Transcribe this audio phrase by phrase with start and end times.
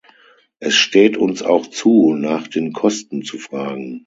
[0.57, 3.99] Es steht uns auch zu, nach den Kosten zu fragen.